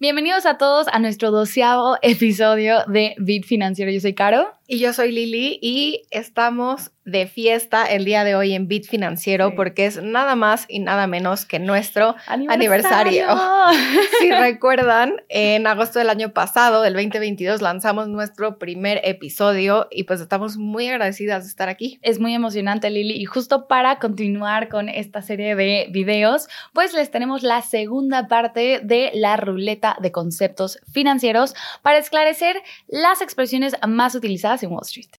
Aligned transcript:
Bienvenidos 0.00 0.46
a 0.46 0.58
todos 0.58 0.86
a 0.92 1.00
nuestro 1.00 1.32
doceavo 1.32 1.96
episodio 2.02 2.84
de 2.86 3.16
Bit 3.18 3.44
Financiero. 3.46 3.90
Yo 3.90 3.98
soy 3.98 4.14
Caro. 4.14 4.57
Y 4.70 4.80
yo 4.80 4.92
soy 4.92 5.12
Lili 5.12 5.58
y 5.62 6.02
estamos 6.10 6.90
de 7.06 7.26
fiesta 7.26 7.86
el 7.86 8.04
día 8.04 8.22
de 8.22 8.34
hoy 8.34 8.52
en 8.52 8.68
Bit 8.68 8.86
Financiero 8.86 9.54
porque 9.56 9.86
es 9.86 10.02
nada 10.02 10.36
más 10.36 10.66
y 10.68 10.78
nada 10.78 11.06
menos 11.06 11.46
que 11.46 11.58
nuestro 11.58 12.16
aniversario. 12.26 13.28
si 14.20 14.30
recuerdan, 14.30 15.22
en 15.30 15.66
agosto 15.66 16.00
del 16.00 16.10
año 16.10 16.34
pasado, 16.34 16.82
del 16.82 16.92
2022, 16.92 17.62
lanzamos 17.62 18.08
nuestro 18.08 18.58
primer 18.58 19.00
episodio 19.04 19.88
y 19.90 20.04
pues 20.04 20.20
estamos 20.20 20.58
muy 20.58 20.86
agradecidas 20.86 21.44
de 21.44 21.48
estar 21.48 21.70
aquí. 21.70 21.98
Es 22.02 22.20
muy 22.20 22.34
emocionante, 22.34 22.90
Lili. 22.90 23.14
Y 23.14 23.24
justo 23.24 23.68
para 23.68 23.98
continuar 23.98 24.68
con 24.68 24.90
esta 24.90 25.22
serie 25.22 25.54
de 25.54 25.86
videos, 25.90 26.46
pues 26.74 26.92
les 26.92 27.10
tenemos 27.10 27.42
la 27.42 27.62
segunda 27.62 28.28
parte 28.28 28.80
de 28.84 29.12
la 29.14 29.38
ruleta 29.38 29.96
de 29.98 30.12
conceptos 30.12 30.78
financieros 30.92 31.54
para 31.80 31.96
esclarecer 31.96 32.60
las 32.86 33.22
expresiones 33.22 33.74
más 33.86 34.14
utilizadas 34.14 34.57
Wall 34.66 34.84
Street. 34.84 35.18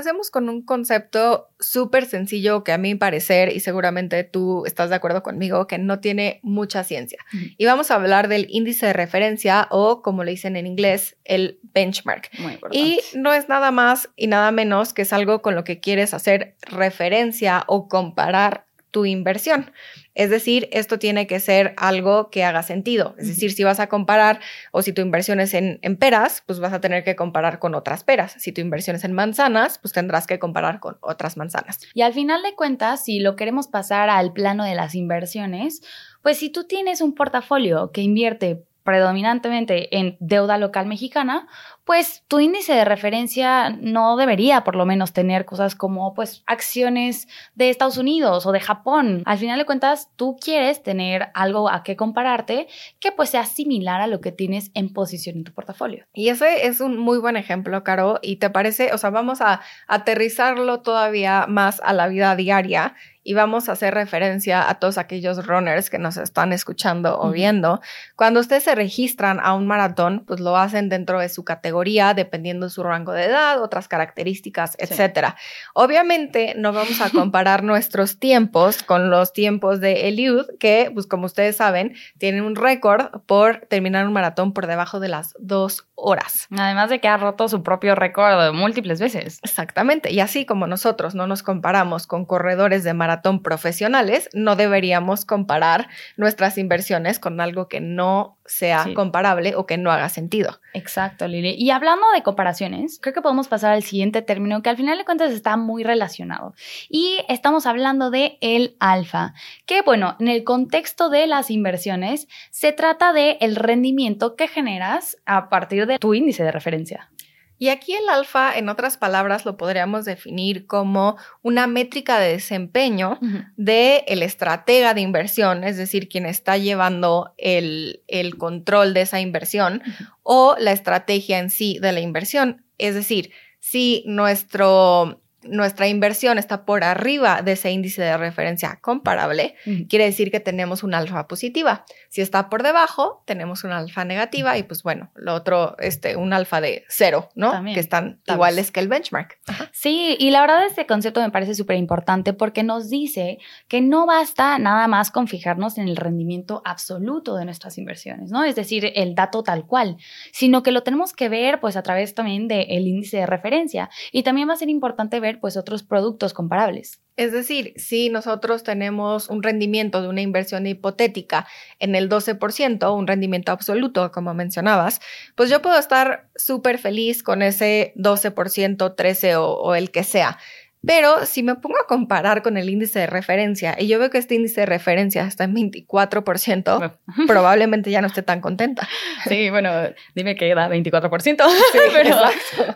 Empecemos 0.00 0.30
con 0.30 0.48
un 0.48 0.62
concepto 0.62 1.50
súper 1.58 2.06
sencillo 2.06 2.64
que 2.64 2.72
a 2.72 2.78
mi 2.78 2.94
parecer, 2.94 3.54
y 3.54 3.60
seguramente 3.60 4.24
tú 4.24 4.64
estás 4.64 4.88
de 4.88 4.96
acuerdo 4.96 5.22
conmigo, 5.22 5.66
que 5.66 5.76
no 5.76 6.00
tiene 6.00 6.40
mucha 6.42 6.84
ciencia. 6.84 7.18
Y 7.58 7.66
vamos 7.66 7.90
a 7.90 7.96
hablar 7.96 8.28
del 8.28 8.46
índice 8.48 8.86
de 8.86 8.92
referencia 8.94 9.68
o, 9.70 10.00
como 10.00 10.24
le 10.24 10.30
dicen 10.30 10.56
en 10.56 10.66
inglés, 10.66 11.16
el 11.24 11.60
benchmark. 11.74 12.30
y 12.72 13.00
no 13.14 13.34
es 13.34 13.48
nada 13.48 13.70
más 13.70 14.08
y 14.16 14.26
nada 14.26 14.50
menos 14.52 14.94
que 14.94 15.02
es 15.02 15.12
algo 15.12 15.42
con 15.42 15.54
lo 15.54 15.64
que 15.64 15.80
quieres 15.80 16.14
hacer 16.14 16.56
referencia 16.62 17.64
o 17.66 17.86
comparar 17.88 18.64
tu 18.90 19.04
inversión. 19.04 19.72
Es 20.14 20.30
decir, 20.30 20.68
esto 20.72 20.98
tiene 20.98 21.26
que 21.26 21.40
ser 21.40 21.74
algo 21.76 22.30
que 22.30 22.44
haga 22.44 22.62
sentido. 22.62 23.14
Es 23.18 23.28
decir, 23.28 23.52
si 23.52 23.64
vas 23.64 23.80
a 23.80 23.88
comparar 23.88 24.40
o 24.72 24.82
si 24.82 24.92
tu 24.92 25.00
inversión 25.00 25.40
es 25.40 25.54
en, 25.54 25.78
en, 25.82 25.96
peras, 25.96 26.42
pues 26.46 26.60
vas 26.60 26.72
a 26.72 26.80
tener 26.80 27.04
que 27.04 27.16
comparar 27.16 27.58
con 27.58 27.74
otras 27.74 28.04
peras. 28.04 28.34
Si 28.38 28.52
tu 28.52 28.60
inversión 28.60 28.96
es 28.96 29.04
en 29.04 29.12
manzanas, 29.12 29.78
pues 29.78 29.92
tendrás 29.92 30.26
que 30.26 30.38
comparar 30.38 30.80
con 30.80 30.98
otras 31.00 31.36
manzanas. 31.36 31.80
Y 31.94 32.02
al 32.02 32.12
final 32.12 32.42
de 32.42 32.54
cuentas, 32.54 33.04
si 33.04 33.20
lo 33.20 33.36
queremos 33.36 33.68
pasar 33.68 34.10
al 34.10 34.32
plano 34.32 34.64
de 34.64 34.74
las 34.74 34.94
inversiones, 34.94 35.82
pues 36.22 36.38
si 36.38 36.50
tú 36.50 36.64
tienes 36.64 37.00
un 37.00 37.14
portafolio 37.14 37.92
que 37.92 38.02
invierte 38.02 38.64
predominantemente 38.82 39.96
en 39.96 40.16
deuda 40.20 40.58
local 40.58 40.86
mexicana, 40.86 41.46
pues 41.90 42.22
tu 42.28 42.38
índice 42.38 42.72
de 42.72 42.84
referencia 42.84 43.70
no 43.70 44.16
debería 44.16 44.62
por 44.62 44.76
lo 44.76 44.86
menos 44.86 45.12
tener 45.12 45.44
cosas 45.44 45.74
como 45.74 46.14
pues 46.14 46.44
acciones 46.46 47.26
de 47.56 47.68
Estados 47.68 47.98
Unidos 47.98 48.46
o 48.46 48.52
de 48.52 48.60
Japón. 48.60 49.24
Al 49.26 49.38
final 49.38 49.58
de 49.58 49.66
cuentas, 49.66 50.08
tú 50.14 50.36
quieres 50.40 50.84
tener 50.84 51.30
algo 51.34 51.68
a 51.68 51.82
qué 51.82 51.96
compararte 51.96 52.68
que 53.00 53.10
pues 53.10 53.30
sea 53.30 53.44
similar 53.44 54.00
a 54.00 54.06
lo 54.06 54.20
que 54.20 54.30
tienes 54.30 54.70
en 54.74 54.92
posición 54.92 55.38
en 55.38 55.42
tu 55.42 55.52
portafolio. 55.52 56.06
Y 56.14 56.28
ese 56.28 56.68
es 56.68 56.80
un 56.80 56.96
muy 56.96 57.18
buen 57.18 57.36
ejemplo, 57.36 57.82
Caro, 57.82 58.20
y 58.22 58.36
te 58.36 58.50
parece, 58.50 58.94
o 58.94 58.98
sea, 58.98 59.10
vamos 59.10 59.40
a 59.40 59.60
aterrizarlo 59.88 60.82
todavía 60.82 61.46
más 61.48 61.82
a 61.84 61.92
la 61.92 62.06
vida 62.06 62.36
diaria 62.36 62.94
y 63.22 63.34
vamos 63.34 63.68
a 63.68 63.72
hacer 63.72 63.94
referencia 63.94 64.68
a 64.68 64.78
todos 64.78 64.96
aquellos 64.96 65.46
runners 65.46 65.90
que 65.90 65.98
nos 65.98 66.16
están 66.16 66.52
escuchando 66.52 67.20
o 67.20 67.30
viendo. 67.30 67.80
Cuando 68.16 68.40
ustedes 68.40 68.64
se 68.64 68.74
registran 68.74 69.40
a 69.40 69.54
un 69.54 69.66
maratón, 69.66 70.24
pues 70.26 70.40
lo 70.40 70.56
hacen 70.56 70.88
dentro 70.88 71.20
de 71.20 71.28
su 71.28 71.44
categoría 71.44 71.79
dependiendo 72.14 72.66
de 72.66 72.70
su 72.70 72.82
rango 72.82 73.12
de 73.12 73.24
edad, 73.24 73.62
otras 73.62 73.88
características, 73.88 74.76
etcétera. 74.78 75.36
Obviamente 75.74 76.54
no 76.56 76.72
vamos 76.72 77.00
a 77.00 77.10
comparar 77.10 77.62
nuestros 77.64 78.18
tiempos 78.18 78.82
con 78.82 79.10
los 79.10 79.32
tiempos 79.32 79.80
de 79.80 80.08
Eliud, 80.08 80.46
que, 80.58 80.90
pues 80.92 81.06
como 81.06 81.26
ustedes 81.26 81.56
saben, 81.56 81.94
tienen 82.18 82.42
un 82.42 82.56
récord 82.56 83.22
por 83.26 83.66
terminar 83.68 84.06
un 84.06 84.12
maratón 84.12 84.52
por 84.52 84.66
debajo 84.66 85.00
de 85.00 85.08
las 85.08 85.34
dos 85.38 85.86
horas. 85.94 86.48
Además 86.56 86.90
de 86.90 87.00
que 87.00 87.08
ha 87.08 87.16
roto 87.16 87.48
su 87.48 87.62
propio 87.62 87.94
récord 87.94 88.52
múltiples 88.52 89.00
veces. 89.00 89.38
Exactamente. 89.42 90.10
Y 90.10 90.20
así 90.20 90.44
como 90.46 90.66
nosotros 90.66 91.14
no 91.14 91.26
nos 91.26 91.42
comparamos 91.42 92.06
con 92.06 92.24
corredores 92.24 92.84
de 92.84 92.94
maratón 92.94 93.42
profesionales, 93.42 94.28
no 94.32 94.56
deberíamos 94.56 95.24
comparar 95.24 95.88
nuestras 96.16 96.58
inversiones 96.58 97.18
con 97.18 97.40
algo 97.40 97.68
que 97.68 97.80
no 97.80 98.38
sea 98.50 98.86
comparable 98.94 99.54
o 99.54 99.64
que 99.64 99.78
no 99.78 99.90
haga 99.90 100.08
sentido. 100.08 100.60
Exacto, 100.74 101.28
Lili. 101.28 101.54
Y 101.56 101.70
hablando 101.70 102.04
de 102.14 102.22
comparaciones, 102.22 102.98
creo 103.00 103.14
que 103.14 103.22
podemos 103.22 103.48
pasar 103.48 103.72
al 103.72 103.82
siguiente 103.82 104.22
término 104.22 104.62
que 104.62 104.70
al 104.70 104.76
final 104.76 104.98
de 104.98 105.04
cuentas 105.04 105.32
está 105.32 105.56
muy 105.56 105.84
relacionado. 105.84 106.54
Y 106.88 107.18
estamos 107.28 107.66
hablando 107.66 108.10
de 108.10 108.38
el 108.40 108.76
alfa, 108.80 109.34
que 109.66 109.82
bueno, 109.82 110.16
en 110.18 110.28
el 110.28 110.44
contexto 110.44 111.10
de 111.10 111.26
las 111.26 111.50
inversiones 111.50 112.28
se 112.50 112.72
trata 112.72 113.12
de 113.12 113.38
el 113.40 113.56
rendimiento 113.56 114.34
que 114.34 114.48
generas 114.48 115.16
a 115.26 115.48
partir 115.48 115.86
de 115.86 115.98
tu 115.98 116.14
índice 116.14 116.42
de 116.42 116.52
referencia. 116.52 117.10
Y 117.60 117.68
aquí 117.68 117.92
el 117.92 118.08
alfa, 118.08 118.56
en 118.56 118.70
otras 118.70 118.96
palabras, 118.96 119.44
lo 119.44 119.58
podríamos 119.58 120.06
definir 120.06 120.66
como 120.66 121.18
una 121.42 121.66
métrica 121.66 122.18
de 122.18 122.32
desempeño 122.32 123.18
del 123.54 124.02
el 124.06 124.22
estratega 124.22 124.94
de 124.94 125.02
inversión, 125.02 125.62
es 125.62 125.76
decir, 125.76 126.08
quien 126.08 126.24
está 126.24 126.56
llevando 126.56 127.34
el, 127.36 128.00
control 128.38 128.94
de 128.94 129.02
esa 129.02 129.20
inversión 129.20 129.82
o 130.22 130.56
la 130.58 130.72
estrategia 130.72 131.38
en 131.38 131.50
sí 131.50 131.78
de 131.82 131.92
la 131.92 132.00
inversión. 132.00 132.64
Es 132.78 132.94
decir, 132.94 133.30
si 133.58 134.04
nuestro 134.06 135.20
nuestra 135.42 135.88
inversión 135.88 136.38
está 136.38 136.64
por 136.64 136.84
arriba 136.84 137.42
de 137.42 137.52
ese 137.52 137.70
índice 137.70 138.02
de 138.02 138.16
referencia 138.16 138.78
comparable, 138.80 139.54
quiere 139.88 140.04
decir 140.04 140.30
que 140.30 140.40
tenemos 140.40 140.82
una 140.82 140.98
alfa 140.98 141.26
positiva. 141.28 141.84
Si 142.08 142.20
está 142.20 142.48
por 142.48 142.62
debajo, 142.62 143.22
tenemos 143.26 143.64
una 143.64 143.78
alfa 143.78 144.04
negativa 144.04 144.58
y 144.58 144.62
pues 144.62 144.82
bueno, 144.82 145.10
lo 145.14 145.34
otro, 145.34 145.76
este, 145.78 146.16
un 146.16 146.32
alfa 146.32 146.60
de 146.60 146.84
cero, 146.88 147.30
¿no? 147.34 147.52
que 147.64 147.80
están 147.80 148.20
iguales 148.26 148.70
que 148.70 148.80
el 148.80 148.88
benchmark. 148.88 149.38
Sí, 149.72 150.16
y 150.18 150.30
la 150.30 150.40
verdad 150.42 150.66
este 150.66 150.86
concepto 150.86 151.20
me 151.20 151.30
parece 151.30 151.54
súper 151.54 151.76
importante 151.76 152.32
porque 152.32 152.62
nos 152.62 152.90
dice 152.90 153.38
que 153.68 153.80
no 153.80 154.06
basta 154.06 154.58
nada 154.58 154.88
más 154.88 155.10
con 155.10 155.28
fijarnos 155.28 155.78
en 155.78 155.88
el 155.88 155.96
rendimiento 155.96 156.62
absoluto 156.64 157.36
de 157.36 157.44
nuestras 157.44 157.78
inversiones, 157.78 158.30
¿no? 158.30 158.44
Es 158.44 158.56
decir, 158.56 158.92
el 158.94 159.14
dato 159.14 159.42
tal 159.42 159.66
cual, 159.66 159.96
sino 160.32 160.62
que 160.62 160.72
lo 160.72 160.82
tenemos 160.82 161.12
que 161.12 161.28
ver 161.28 161.60
pues 161.60 161.76
a 161.76 161.82
través 161.82 162.14
también 162.14 162.48
del 162.48 162.86
índice 162.86 163.18
de 163.18 163.26
referencia. 163.26 163.90
Y 164.12 164.22
también 164.22 164.48
va 164.48 164.54
a 164.54 164.56
ser 164.56 164.68
importante 164.68 165.20
ver 165.20 165.29
pues 165.38 165.56
otros 165.56 165.82
productos 165.82 166.32
comparables. 166.32 167.00
Es 167.16 167.32
decir, 167.32 167.74
si 167.76 168.08
nosotros 168.08 168.62
tenemos 168.62 169.28
un 169.28 169.42
rendimiento 169.42 170.00
de 170.00 170.08
una 170.08 170.22
inversión 170.22 170.66
hipotética 170.66 171.46
en 171.78 171.94
el 171.94 172.08
12%, 172.08 172.96
un 172.96 173.06
rendimiento 173.06 173.52
absoluto, 173.52 174.10
como 174.10 174.32
mencionabas, 174.32 175.00
pues 175.34 175.50
yo 175.50 175.60
puedo 175.60 175.78
estar 175.78 176.30
súper 176.34 176.78
feliz 176.78 177.22
con 177.22 177.42
ese 177.42 177.92
12%, 177.96 178.96
13% 178.96 179.36
o, 179.36 179.52
o 179.52 179.74
el 179.74 179.90
que 179.90 180.02
sea. 180.02 180.38
Pero 180.86 181.26
si 181.26 181.42
me 181.42 181.56
pongo 181.56 181.76
a 181.78 181.86
comparar 181.86 182.42
con 182.42 182.56
el 182.56 182.70
índice 182.70 183.00
de 183.00 183.06
referencia 183.06 183.76
y 183.78 183.86
yo 183.86 183.98
veo 183.98 184.08
que 184.08 184.18
este 184.18 184.34
índice 184.34 184.62
de 184.62 184.66
referencia 184.66 185.24
está 185.26 185.44
en 185.44 185.54
24%, 185.54 186.96
probablemente 187.26 187.90
ya 187.90 188.00
no 188.00 188.06
esté 188.06 188.22
tan 188.22 188.40
contenta. 188.40 188.88
Sí, 189.28 189.50
bueno, 189.50 189.70
dime 190.14 190.36
que 190.36 190.54
da 190.54 190.68
24%. 190.70 191.36
pero, 191.92 192.16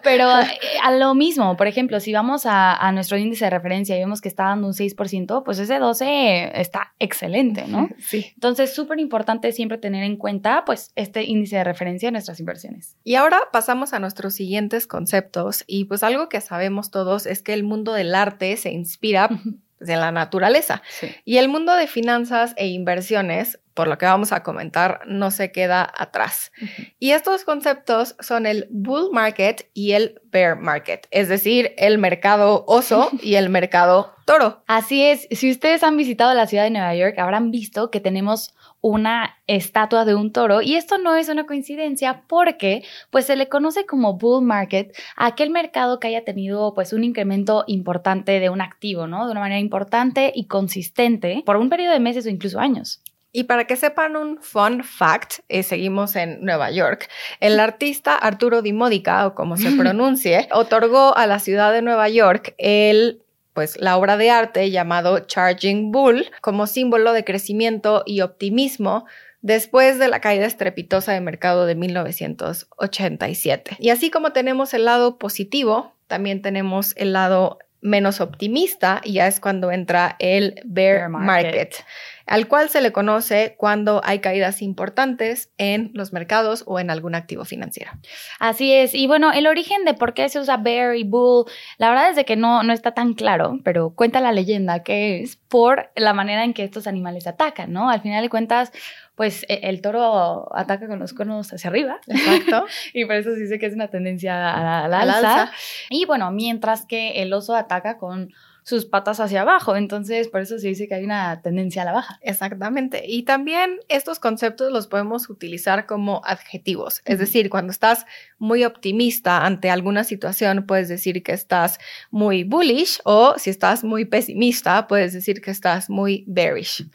pero 0.02 0.40
eh, 0.40 0.58
a 0.82 0.92
lo 0.92 1.14
mismo, 1.14 1.56
por 1.56 1.66
ejemplo, 1.66 1.98
si 2.00 2.12
vamos 2.12 2.44
a, 2.44 2.74
a, 2.74 2.92
nuestro 2.92 3.16
índice 3.16 3.46
de 3.46 3.50
referencia 3.50 3.96
y 3.96 4.00
vemos 4.00 4.20
que 4.20 4.28
está 4.28 4.44
dando 4.44 4.66
un 4.66 4.74
6%, 4.74 5.42
pues 5.42 5.58
ese 5.58 5.78
12 5.78 6.60
está 6.60 6.94
excelente, 6.98 7.64
¿no? 7.66 7.88
Sí. 8.04 8.32
Entonces, 8.34 8.74
súper 8.74 8.98
importante 8.98 9.50
siempre 9.52 9.78
tener 9.78 10.04
en 10.04 10.16
cuenta 10.16 10.64
pues 10.66 10.92
este 10.94 11.24
índice 11.24 11.56
de 11.56 11.64
referencia 11.64 12.08
en 12.08 12.12
nuestras 12.12 12.38
inversiones. 12.38 12.96
Y 13.02 13.14
ahora 13.14 13.40
pasamos 13.50 13.94
a 13.94 13.98
nuestros 13.98 14.34
siguientes 14.34 14.86
conceptos 14.86 15.64
y 15.66 15.84
pues 15.84 16.02
algo 16.02 16.28
que 16.28 16.40
sabemos 16.40 16.90
todos 16.90 17.24
es 17.26 17.42
que 17.42 17.54
el 17.54 17.64
mundo 17.64 17.93
del 17.94 18.14
arte 18.14 18.56
se 18.56 18.70
inspira 18.70 19.28
pues, 19.28 19.88
en 19.88 20.00
la 20.00 20.12
naturaleza. 20.12 20.82
Y 21.24 21.38
el 21.38 21.48
mundo 21.48 21.74
de 21.74 21.86
finanzas 21.86 22.54
e 22.56 22.66
inversiones 22.66 23.58
por 23.74 23.88
lo 23.88 23.98
que 23.98 24.06
vamos 24.06 24.32
a 24.32 24.42
comentar, 24.42 25.00
no 25.06 25.32
se 25.32 25.50
queda 25.50 25.92
atrás. 25.98 26.52
Y 27.00 27.10
estos 27.10 27.44
conceptos 27.44 28.14
son 28.20 28.46
el 28.46 28.68
bull 28.70 29.10
market 29.12 29.68
y 29.74 29.92
el 29.92 30.20
bear 30.30 30.56
market, 30.56 31.08
es 31.10 31.28
decir, 31.28 31.74
el 31.76 31.98
mercado 31.98 32.64
oso 32.68 33.10
y 33.22 33.34
el 33.34 33.50
mercado 33.50 34.14
toro. 34.24 34.62
Así 34.66 35.02
es, 35.02 35.26
si 35.32 35.50
ustedes 35.50 35.82
han 35.82 35.96
visitado 35.96 36.32
la 36.34 36.46
ciudad 36.46 36.64
de 36.64 36.70
Nueva 36.70 36.94
York, 36.94 37.18
habrán 37.18 37.50
visto 37.50 37.90
que 37.90 38.00
tenemos 38.00 38.54
una 38.84 39.38
estatua 39.46 40.04
de 40.04 40.14
un 40.14 40.30
toro 40.30 40.60
y 40.60 40.74
esto 40.74 40.98
no 40.98 41.16
es 41.16 41.30
una 41.30 41.46
coincidencia 41.46 42.24
porque 42.28 42.84
pues 43.08 43.24
se 43.24 43.34
le 43.34 43.48
conoce 43.48 43.86
como 43.86 44.18
bull 44.18 44.44
market 44.44 44.94
a 45.16 45.24
aquel 45.24 45.48
mercado 45.48 45.98
que 45.98 46.08
haya 46.08 46.22
tenido 46.22 46.74
pues 46.74 46.92
un 46.92 47.02
incremento 47.02 47.64
importante 47.66 48.40
de 48.40 48.50
un 48.50 48.60
activo, 48.60 49.06
¿no? 49.06 49.24
De 49.24 49.32
una 49.32 49.40
manera 49.40 49.58
importante 49.58 50.32
y 50.34 50.48
consistente 50.48 51.42
por 51.46 51.56
un 51.56 51.70
periodo 51.70 51.94
de 51.94 52.00
meses 52.00 52.26
o 52.26 52.28
incluso 52.28 52.60
años. 52.60 53.00
Y 53.32 53.44
para 53.44 53.66
que 53.66 53.76
sepan 53.76 54.16
un 54.16 54.36
fun 54.42 54.84
fact, 54.84 55.40
eh, 55.48 55.62
seguimos 55.62 56.14
en 56.14 56.42
Nueva 56.42 56.70
York, 56.70 57.08
el 57.40 57.58
artista 57.60 58.16
Arturo 58.16 58.60
Di 58.60 58.74
Modica, 58.74 59.26
o 59.26 59.34
como 59.34 59.56
se 59.56 59.70
pronuncie, 59.78 60.46
otorgó 60.52 61.16
a 61.16 61.26
la 61.26 61.38
ciudad 61.38 61.72
de 61.72 61.80
Nueva 61.80 62.10
York 62.10 62.54
el 62.58 63.23
pues 63.54 63.80
la 63.80 63.96
obra 63.96 64.18
de 64.18 64.30
arte 64.30 64.70
llamado 64.70 65.20
Charging 65.20 65.92
Bull 65.92 66.30
como 66.42 66.66
símbolo 66.66 67.12
de 67.12 67.24
crecimiento 67.24 68.02
y 68.04 68.20
optimismo 68.20 69.06
después 69.40 69.98
de 69.98 70.08
la 70.08 70.20
caída 70.20 70.46
estrepitosa 70.46 71.12
de 71.12 71.20
mercado 71.20 71.66
de 71.66 71.74
1987. 71.74 73.76
Y 73.78 73.90
así 73.90 74.10
como 74.10 74.32
tenemos 74.32 74.74
el 74.74 74.84
lado 74.84 75.18
positivo, 75.18 75.94
también 76.06 76.42
tenemos 76.42 76.94
el 76.96 77.12
lado 77.12 77.58
menos 77.84 78.20
optimista 78.20 79.00
y 79.04 79.12
ya 79.12 79.28
es 79.28 79.38
cuando 79.38 79.70
entra 79.70 80.16
el 80.18 80.60
bear, 80.64 81.08
market 81.10 81.84
al 82.26 82.48
cual 82.48 82.70
se 82.70 82.80
le 82.80 82.92
conoce 82.92 83.54
cuando 83.58 84.00
hay 84.04 84.20
caídas 84.20 84.62
importantes 84.62 85.52
en 85.58 85.90
los 85.94 86.12
mercados 86.12 86.64
o 86.66 86.80
en 86.80 86.90
algún 86.90 87.14
activo 87.14 87.44
financiero. 87.44 87.92
Así 88.38 88.72
es. 88.72 88.94
Y 88.94 89.06
bueno, 89.06 89.32
el 89.32 89.46
origen 89.46 89.84
de 89.84 89.94
por 89.94 90.14
qué 90.14 90.28
se 90.28 90.40
usa 90.40 90.56
bear 90.56 90.96
y 90.96 91.04
bull, 91.04 91.44
la 91.78 91.90
verdad 91.90 92.10
es 92.10 92.16
de 92.16 92.24
que 92.24 92.36
no, 92.36 92.62
no 92.62 92.72
está 92.72 92.92
tan 92.92 93.14
claro, 93.14 93.58
pero 93.62 93.90
cuenta 93.90 94.20
la 94.20 94.32
leyenda 94.32 94.82
que 94.82 95.20
es 95.22 95.36
por 95.36 95.90
la 95.96 96.14
manera 96.14 96.44
en 96.44 96.54
que 96.54 96.64
estos 96.64 96.86
animales 96.86 97.26
atacan, 97.26 97.72
¿no? 97.72 97.90
Al 97.90 98.00
final 98.00 98.22
de 98.22 98.30
cuentas, 98.30 98.72
pues 99.14 99.44
e, 99.48 99.60
el 99.64 99.80
toro 99.80 100.54
ataca 100.56 100.86
con 100.86 100.98
los 100.98 101.14
cuernos 101.14 101.52
hacia 101.52 101.70
arriba. 101.70 102.00
Exacto. 102.06 102.66
y 102.92 103.04
por 103.04 103.16
eso 103.16 103.34
se 103.34 103.40
dice 103.40 103.58
que 103.58 103.66
es 103.66 103.74
una 103.74 103.88
tendencia 103.88 104.84
a 104.84 104.88
la, 104.88 105.00
alza. 105.00 105.52
Y 105.90 106.04
bueno, 106.06 106.30
mientras 106.30 106.86
que 106.86 107.22
el 107.22 107.32
oso 107.32 107.54
ataca 107.54 107.98
con 107.98 108.32
sus 108.64 108.86
patas 108.86 109.20
hacia 109.20 109.42
abajo. 109.42 109.76
Entonces, 109.76 110.28
por 110.28 110.40
eso 110.40 110.58
se 110.58 110.68
dice 110.68 110.88
que 110.88 110.94
hay 110.94 111.04
una 111.04 111.42
tendencia 111.42 111.82
a 111.82 111.84
la 111.84 111.92
baja. 111.92 112.18
Exactamente. 112.22 113.02
Y 113.06 113.22
también 113.22 113.78
estos 113.88 114.18
conceptos 114.18 114.72
los 114.72 114.86
podemos 114.86 115.28
utilizar 115.28 115.86
como 115.86 116.22
adjetivos. 116.24 117.02
Es 117.04 117.18
decir, 117.18 117.50
cuando 117.50 117.70
estás 117.70 118.06
muy 118.38 118.64
optimista 118.64 119.44
ante 119.44 119.70
alguna 119.70 120.02
situación, 120.02 120.64
puedes 120.66 120.88
decir 120.88 121.22
que 121.22 121.32
estás 121.32 121.78
muy 122.10 122.44
bullish 122.44 123.00
o 123.04 123.34
si 123.36 123.50
estás 123.50 123.84
muy 123.84 124.06
pesimista, 124.06 124.86
puedes 124.88 125.12
decir 125.12 125.42
que 125.42 125.50
estás 125.50 125.90
muy 125.90 126.24
bearish. 126.26 126.88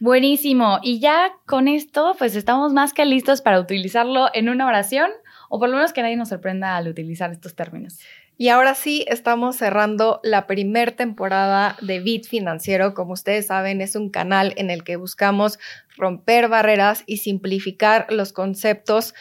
Buenísimo. 0.00 0.80
Y 0.82 1.00
ya 1.00 1.32
con 1.46 1.66
esto, 1.66 2.14
pues 2.18 2.36
estamos 2.36 2.74
más 2.74 2.92
que 2.92 3.06
listos 3.06 3.40
para 3.40 3.58
utilizarlo 3.58 4.28
en 4.34 4.50
una 4.50 4.66
oración 4.66 5.10
o 5.48 5.58
por 5.58 5.70
lo 5.70 5.76
menos 5.76 5.92
que 5.92 6.02
nadie 6.02 6.16
nos 6.16 6.28
sorprenda 6.28 6.76
al 6.76 6.88
utilizar 6.88 7.32
estos 7.32 7.54
términos. 7.54 8.00
Y 8.38 8.50
ahora 8.50 8.74
sí, 8.74 9.06
estamos 9.08 9.56
cerrando 9.56 10.20
la 10.22 10.46
primer 10.46 10.92
temporada 10.92 11.76
de 11.80 12.00
Bit 12.00 12.26
Financiero. 12.26 12.92
Como 12.92 13.14
ustedes 13.14 13.46
saben, 13.46 13.80
es 13.80 13.96
un 13.96 14.10
canal 14.10 14.52
en 14.56 14.68
el 14.68 14.84
que 14.84 14.96
buscamos 14.96 15.58
romper 15.96 16.48
barreras 16.48 17.02
y 17.06 17.18
simplificar 17.18 18.06
los 18.10 18.34
conceptos 18.34 19.14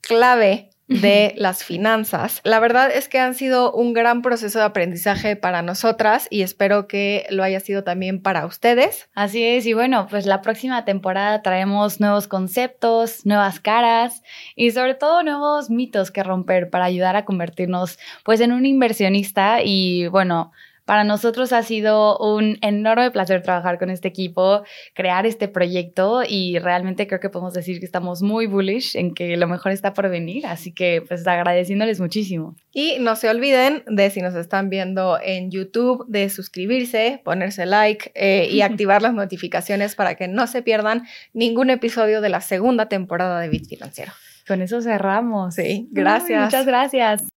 clave 0.00 0.70
de 0.88 1.34
las 1.36 1.64
finanzas. 1.64 2.40
La 2.44 2.60
verdad 2.60 2.90
es 2.90 3.08
que 3.08 3.18
han 3.18 3.34
sido 3.34 3.72
un 3.72 3.92
gran 3.92 4.22
proceso 4.22 4.58
de 4.58 4.64
aprendizaje 4.64 5.36
para 5.36 5.62
nosotras 5.62 6.28
y 6.30 6.42
espero 6.42 6.86
que 6.86 7.26
lo 7.30 7.42
haya 7.42 7.60
sido 7.60 7.82
también 7.82 8.22
para 8.22 8.46
ustedes. 8.46 9.08
Así 9.14 9.42
es, 9.42 9.66
y 9.66 9.72
bueno, 9.72 10.06
pues 10.08 10.26
la 10.26 10.42
próxima 10.42 10.84
temporada 10.84 11.42
traemos 11.42 12.00
nuevos 12.00 12.28
conceptos, 12.28 13.26
nuevas 13.26 13.60
caras 13.60 14.22
y 14.54 14.70
sobre 14.70 14.94
todo 14.94 15.22
nuevos 15.22 15.70
mitos 15.70 16.10
que 16.10 16.22
romper 16.22 16.70
para 16.70 16.84
ayudar 16.84 17.16
a 17.16 17.24
convertirnos 17.24 17.98
pues 18.24 18.40
en 18.40 18.52
un 18.52 18.66
inversionista 18.66 19.62
y 19.62 20.06
bueno, 20.08 20.52
para 20.86 21.04
nosotros 21.04 21.52
ha 21.52 21.62
sido 21.62 22.16
un 22.18 22.58
enorme 22.62 23.10
placer 23.10 23.42
trabajar 23.42 23.78
con 23.78 23.90
este 23.90 24.08
equipo, 24.08 24.62
crear 24.94 25.26
este 25.26 25.48
proyecto 25.48 26.22
y 26.26 26.58
realmente 26.58 27.06
creo 27.08 27.20
que 27.20 27.28
podemos 27.28 27.54
decir 27.54 27.80
que 27.80 27.84
estamos 27.84 28.22
muy 28.22 28.46
bullish 28.46 28.96
en 28.96 29.12
que 29.12 29.36
lo 29.36 29.48
mejor 29.48 29.72
está 29.72 29.92
por 29.92 30.08
venir, 30.08 30.46
así 30.46 30.72
que 30.72 31.02
pues 31.06 31.26
agradeciéndoles 31.26 32.00
muchísimo. 32.00 32.54
Y 32.72 32.98
no 33.00 33.16
se 33.16 33.28
olviden 33.28 33.82
de 33.88 34.10
si 34.10 34.22
nos 34.22 34.34
están 34.36 34.70
viendo 34.70 35.18
en 35.20 35.50
YouTube, 35.50 36.04
de 36.06 36.30
suscribirse, 36.30 37.20
ponerse 37.24 37.66
like 37.66 38.12
eh, 38.14 38.48
y 38.50 38.60
activar 38.62 39.02
las 39.02 39.12
notificaciones 39.12 39.96
para 39.96 40.14
que 40.14 40.28
no 40.28 40.46
se 40.46 40.62
pierdan 40.62 41.02
ningún 41.32 41.70
episodio 41.70 42.20
de 42.20 42.28
la 42.28 42.40
segunda 42.40 42.88
temporada 42.88 43.40
de 43.40 43.48
Bit 43.48 43.68
Financiero. 43.68 44.12
Con 44.46 44.62
eso 44.62 44.80
cerramos. 44.80 45.56
Sí, 45.56 45.88
gracias. 45.90 46.44
muchas 46.44 46.64
gracias. 46.64 47.35